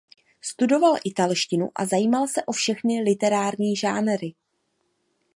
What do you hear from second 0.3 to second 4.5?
Studoval italštinu a zajímal se o všechny literární žánry.